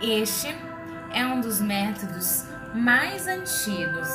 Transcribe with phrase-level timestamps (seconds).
[0.00, 0.54] Este
[1.14, 2.44] é um dos métodos
[2.74, 4.08] mais antigos,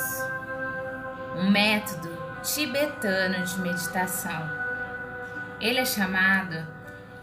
[1.36, 2.08] um método
[2.44, 4.48] tibetano de meditação.
[5.60, 6.68] Ele é chamado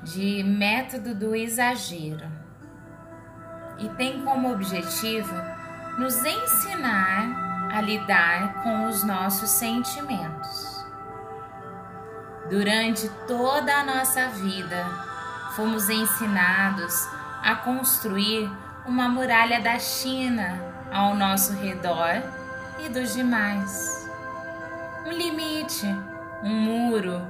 [0.03, 2.27] de método do exagero
[3.79, 5.35] e tem como objetivo
[5.97, 10.85] nos ensinar a lidar com os nossos sentimentos.
[12.51, 14.85] Durante toda a nossa vida,
[15.55, 17.09] fomos ensinados
[17.49, 18.47] a construir
[18.85, 20.61] uma muralha da China
[20.93, 22.23] ao nosso redor
[22.85, 24.07] e dos demais.
[25.07, 25.87] Um limite,
[26.43, 27.27] um muro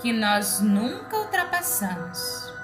[0.00, 2.54] que nós nunca ultrapassamos.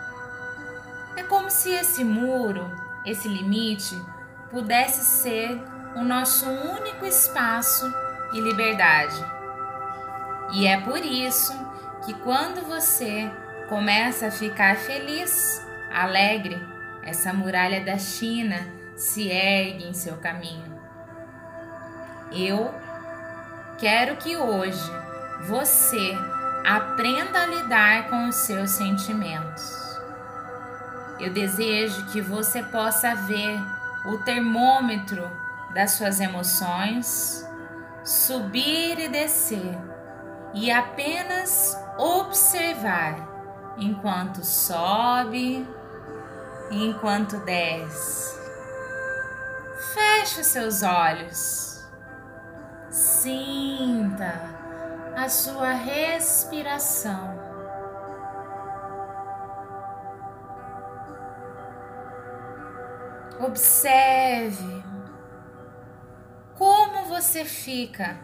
[1.17, 2.71] É como se esse muro,
[3.05, 4.01] esse limite,
[4.49, 5.61] pudesse ser
[5.97, 7.93] o nosso único espaço
[8.33, 9.21] e liberdade.
[10.53, 11.53] E é por isso
[12.07, 13.29] que quando você
[13.69, 15.61] começa a ficar feliz,
[15.93, 16.74] alegre,
[17.05, 18.57] essa muralha da China
[18.97, 20.75] se ergue em seu caminho.
[22.33, 22.75] Eu
[23.79, 24.91] quero que hoje
[25.47, 26.17] você
[26.65, 29.85] aprenda a lidar com os seus sentimentos.
[31.21, 33.59] Eu desejo que você possa ver
[34.07, 35.31] o termômetro
[35.73, 37.47] das suas emoções
[38.05, 39.79] subir e descer
[40.53, 43.17] e apenas observar
[43.79, 45.67] enquanto sobe
[46.75, 48.35] e enquanto desce.
[49.95, 51.85] Feche os seus olhos.
[52.91, 54.41] Sinta
[55.17, 57.43] a sua respiração.
[63.39, 64.83] Observe
[66.57, 68.17] como você fica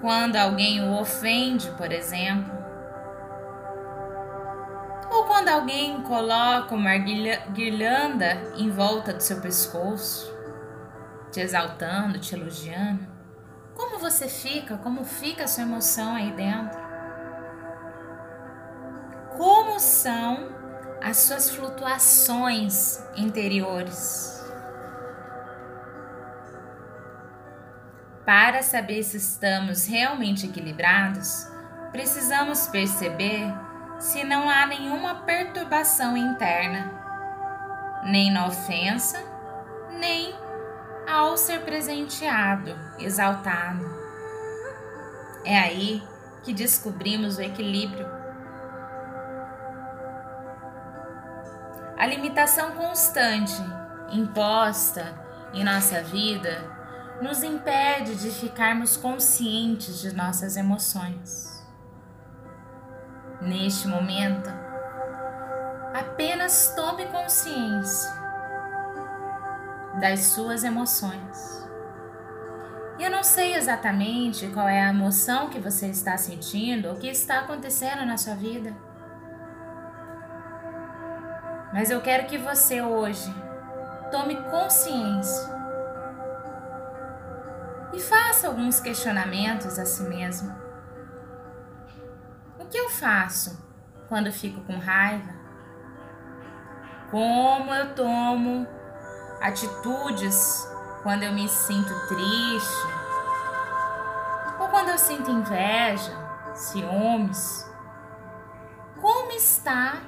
[0.00, 2.61] quando alguém o ofende, por exemplo,
[5.42, 10.32] quando alguém coloca uma guirlanda em volta do seu pescoço,
[11.32, 13.04] te exaltando, te elogiando.
[13.74, 14.76] Como você fica?
[14.76, 16.78] Como fica a sua emoção aí dentro?
[19.36, 20.48] Como são
[21.02, 24.48] as suas flutuações interiores.
[28.24, 31.48] Para saber se estamos realmente equilibrados,
[31.90, 33.71] precisamos perceber
[34.02, 36.90] se não há nenhuma perturbação interna,
[38.04, 39.22] nem na ofensa,
[39.98, 40.34] nem
[41.08, 43.84] ao ser presenteado, exaltado.
[45.44, 46.02] É aí
[46.42, 48.22] que descobrimos o equilíbrio
[52.02, 53.62] A limitação constante
[54.10, 55.14] imposta
[55.54, 56.68] em nossa vida
[57.22, 61.61] nos impede de ficarmos conscientes de nossas emoções.
[63.42, 64.48] Neste momento,
[65.92, 68.10] apenas tome consciência
[70.00, 71.68] das suas emoções.
[73.00, 77.08] Eu não sei exatamente qual é a emoção que você está sentindo ou o que
[77.08, 78.72] está acontecendo na sua vida.
[81.72, 83.34] Mas eu quero que você hoje
[84.12, 85.50] tome consciência
[87.92, 90.61] e faça alguns questionamentos a si mesmo.
[92.72, 93.62] Que eu faço
[94.08, 95.32] quando fico com raiva?
[97.10, 98.66] Como eu tomo
[99.40, 100.68] atitudes
[101.04, 102.86] quando eu me sinto triste?
[104.58, 106.12] Ou quando eu sinto inveja,
[106.54, 107.70] ciúmes?
[109.00, 110.00] Como está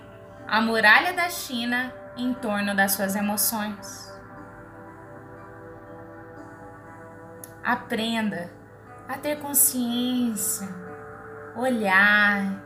[0.48, 4.12] a muralha da China em torno das suas emoções.
[7.62, 8.50] Aprenda
[9.08, 10.68] a ter consciência,
[11.56, 12.62] olhar,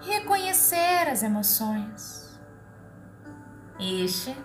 [0.00, 2.40] reconhecer as emoções.
[3.78, 4.36] Este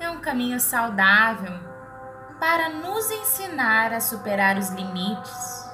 [0.00, 1.58] é um caminho saudável
[2.38, 5.66] para nos ensinar a superar os limites.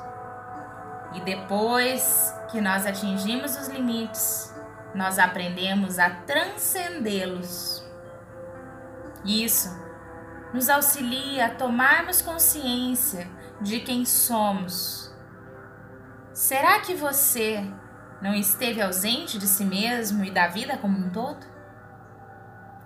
[1.15, 4.55] E depois que nós atingimos os limites,
[4.95, 7.85] nós aprendemos a transcendê-los.
[9.25, 9.71] Isso
[10.53, 13.29] nos auxilia a tomarmos consciência
[13.61, 15.12] de quem somos.
[16.35, 17.63] Será que você
[18.23, 21.47] não esteve ausente de si mesmo e da vida como um todo?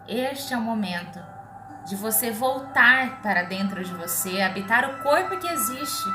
[0.08, 1.20] Este é o momento
[1.86, 6.08] de você voltar para dentro de você, habitar o corpo que existe,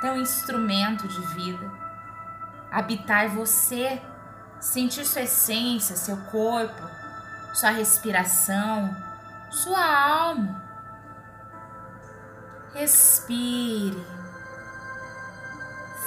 [0.00, 1.70] ter um instrumento de vida,
[2.70, 4.00] habitar você
[4.58, 6.82] sentir sua essência, seu corpo,
[7.52, 8.96] sua respiração,
[9.50, 10.64] sua alma.
[12.72, 14.02] Respire,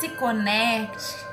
[0.04, 1.26] se conecte.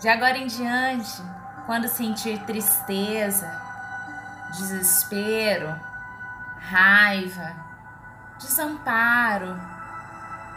[0.00, 1.22] De agora em diante,
[1.66, 3.46] quando sentir tristeza,
[4.56, 5.78] desespero,
[6.58, 7.54] raiva,
[8.38, 9.60] desamparo,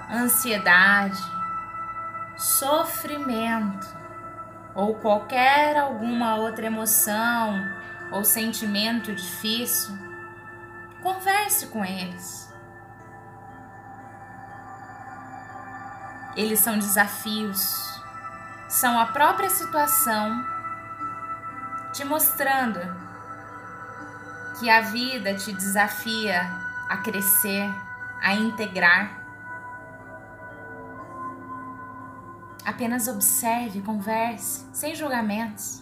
[0.10, 1.22] ansiedade,
[2.38, 3.86] sofrimento
[4.74, 7.62] ou qualquer alguma outra emoção
[8.14, 9.94] ou sentimento difícil,
[11.02, 12.47] converse com eles.
[16.38, 18.00] Eles são desafios,
[18.70, 20.46] são a própria situação
[21.92, 22.80] te mostrando
[24.60, 26.42] que a vida te desafia
[26.88, 27.68] a crescer,
[28.22, 29.20] a integrar.
[32.64, 35.82] Apenas observe, converse, sem julgamentos.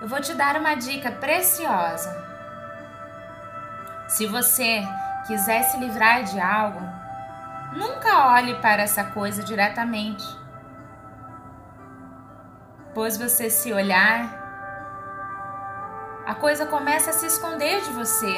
[0.00, 2.24] Eu vou te dar uma dica preciosa.
[4.08, 4.82] Se você
[5.26, 6.95] quiser se livrar de algo,
[7.76, 10.24] Nunca olhe para essa coisa diretamente,
[12.94, 14.46] pois você se olhar,
[16.26, 18.34] a coisa começa a se esconder de você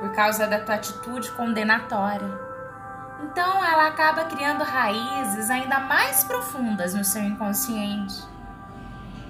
[0.00, 2.28] por causa da tua atitude condenatória.
[3.22, 8.20] Então ela acaba criando raízes ainda mais profundas no seu inconsciente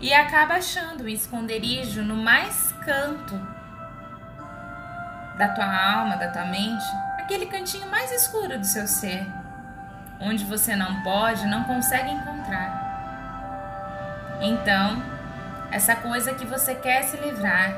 [0.00, 3.38] e acaba achando o esconderijo no mais canto
[5.36, 6.84] da tua alma, da tua mente,
[7.26, 9.26] aquele cantinho mais escuro do seu ser,
[10.20, 14.38] onde você não pode, não consegue encontrar.
[14.40, 15.02] Então,
[15.72, 17.76] essa coisa que você quer se livrar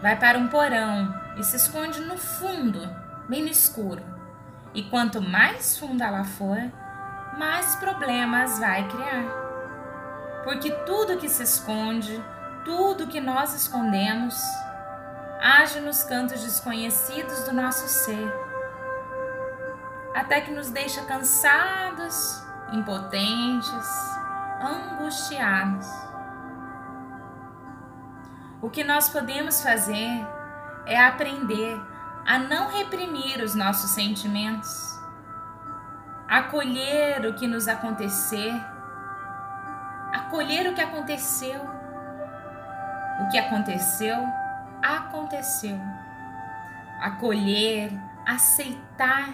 [0.00, 2.88] vai para um porão e se esconde no fundo,
[3.28, 4.00] bem no escuro.
[4.72, 6.58] E quanto mais funda ela for,
[7.36, 10.44] mais problemas vai criar.
[10.44, 12.22] Porque tudo que se esconde,
[12.64, 14.40] tudo que nós escondemos,
[15.40, 18.43] age nos cantos desconhecidos do nosso ser
[20.14, 22.40] até que nos deixa cansados,
[22.72, 23.88] impotentes,
[24.62, 25.86] angustiados.
[28.62, 30.26] O que nós podemos fazer
[30.86, 31.78] é aprender
[32.24, 34.98] a não reprimir os nossos sentimentos,
[36.28, 38.54] acolher o que nos acontecer,
[40.12, 41.60] acolher o que aconteceu.
[43.20, 44.16] O que aconteceu,
[44.82, 45.78] aconteceu.
[47.00, 47.92] Acolher,
[48.26, 49.28] aceitar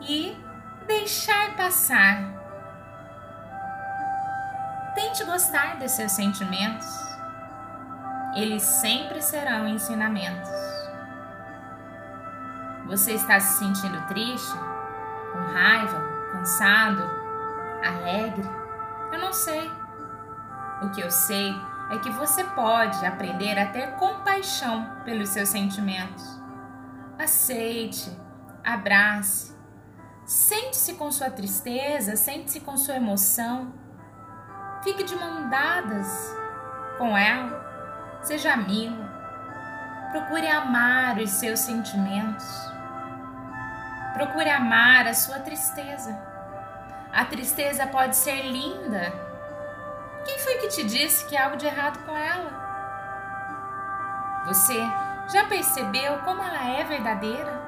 [0.00, 0.36] e
[0.86, 2.36] deixar passar.
[4.94, 6.86] Tente gostar dos seus sentimentos.
[8.34, 10.50] Eles sempre serão ensinamentos.
[12.86, 14.56] Você está se sentindo triste,
[15.32, 15.98] com raiva,
[16.32, 17.02] cansado,
[17.84, 18.48] alegre?
[19.12, 19.70] Eu não sei.
[20.82, 21.54] O que eu sei
[21.90, 26.40] é que você pode aprender a ter compaixão pelos seus sentimentos.
[27.18, 28.10] Aceite,
[28.62, 29.55] abrace,
[30.26, 33.72] Sente-se com sua tristeza, sente-se com sua emoção.
[34.82, 36.34] Fique de mão dadas
[36.98, 38.18] com ela.
[38.22, 39.04] Seja amigo.
[40.10, 42.44] Procure amar os seus sentimentos.
[44.14, 46.18] Procure amar a sua tristeza.
[47.12, 49.12] A tristeza pode ser linda.
[50.24, 52.50] Quem foi que te disse que há algo de errado com ela?
[54.46, 54.76] Você
[55.32, 57.64] já percebeu como ela é verdadeira?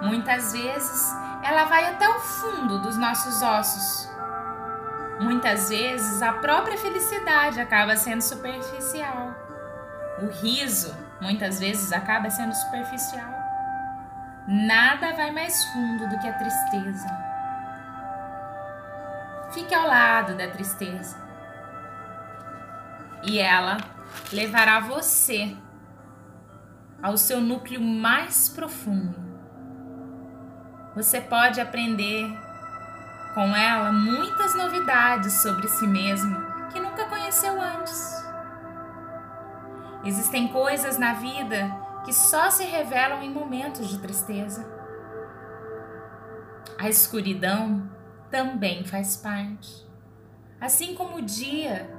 [0.00, 4.10] Muitas vezes ela vai até o fundo dos nossos ossos.
[5.20, 9.32] Muitas vezes a própria felicidade acaba sendo superficial.
[10.20, 13.30] O riso muitas vezes acaba sendo superficial.
[14.48, 17.06] Nada vai mais fundo do que a tristeza.
[19.52, 21.16] Fique ao lado da tristeza.
[23.22, 23.76] E ela
[24.32, 25.56] levará você
[27.00, 29.25] ao seu núcleo mais profundo
[30.96, 32.26] você pode aprender
[33.34, 36.34] com ela muitas novidades sobre si mesmo
[36.72, 38.24] que nunca conheceu antes.
[40.02, 41.70] Existem coisas na vida
[42.02, 44.66] que só se revelam em momentos de tristeza.
[46.78, 47.90] A escuridão
[48.30, 49.86] também faz parte.
[50.58, 51.90] Assim como o dia,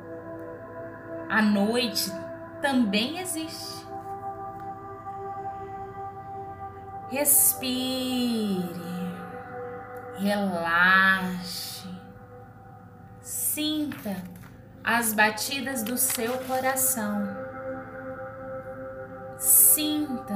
[1.29, 2.11] a noite
[2.63, 3.85] também existe.
[7.09, 8.67] Respire,
[10.17, 11.87] relaxe,
[13.21, 14.17] sinta
[14.83, 17.23] as batidas do seu coração,
[19.37, 20.35] sinta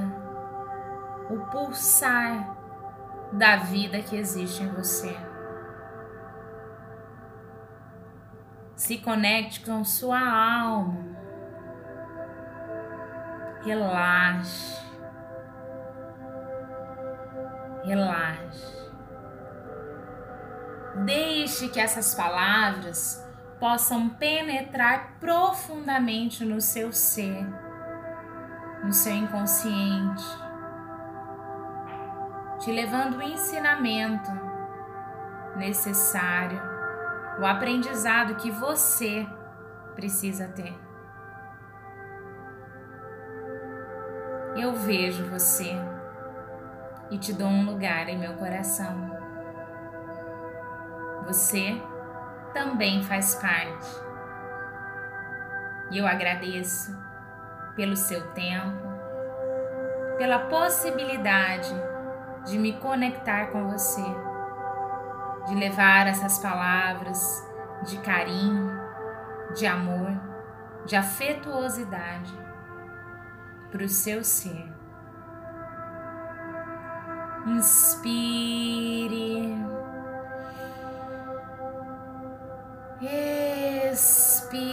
[1.29, 2.55] o pulsar
[3.33, 5.13] da vida que existe em você.
[8.77, 11.17] Se conecte com sua alma,
[13.61, 14.90] relaxe
[17.83, 18.81] relaxe.
[21.05, 23.25] Deixe que essas palavras
[23.59, 27.45] possam penetrar profundamente no seu ser,
[28.83, 30.25] no seu inconsciente,
[32.59, 34.31] te levando o ensinamento
[35.55, 36.61] necessário,
[37.39, 39.27] o aprendizado que você
[39.95, 40.75] precisa ter.
[44.55, 45.75] Eu vejo você
[47.11, 49.11] e te dou um lugar em meu coração.
[51.27, 51.79] Você
[52.53, 53.87] também faz parte.
[55.91, 56.97] E eu agradeço
[57.75, 58.87] pelo seu tempo,
[60.17, 61.73] pela possibilidade
[62.45, 64.03] de me conectar com você,
[65.47, 67.45] de levar essas palavras
[67.83, 68.71] de carinho,
[69.53, 70.11] de amor,
[70.85, 72.33] de afetuosidade
[73.69, 74.80] para o seu ser.
[77.47, 79.31] Inspire.
[83.91, 84.71] Expire.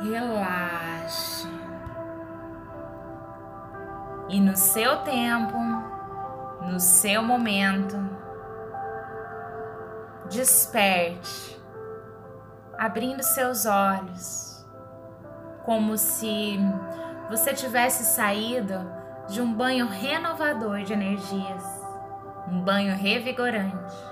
[0.00, 1.48] Relaxe.
[4.28, 5.58] E no seu tempo,
[6.62, 7.96] no seu momento,
[10.30, 11.60] desperte,
[12.78, 14.51] abrindo seus olhos,
[15.64, 16.58] como se
[17.30, 18.90] você tivesse saído
[19.28, 21.64] de um banho renovador de energias,
[22.48, 24.11] um banho revigorante.